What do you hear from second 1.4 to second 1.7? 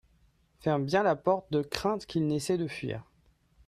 de